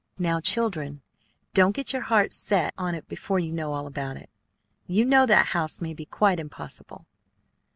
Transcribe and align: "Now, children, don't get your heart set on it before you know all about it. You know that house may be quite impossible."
"Now, 0.17 0.39
children, 0.39 1.03
don't 1.53 1.75
get 1.75 1.93
your 1.93 2.01
heart 2.01 2.33
set 2.33 2.73
on 2.75 2.95
it 2.95 3.07
before 3.07 3.37
you 3.37 3.51
know 3.51 3.73
all 3.73 3.85
about 3.85 4.17
it. 4.17 4.31
You 4.87 5.05
know 5.05 5.27
that 5.27 5.45
house 5.53 5.79
may 5.79 5.93
be 5.93 6.07
quite 6.07 6.39
impossible." 6.39 7.05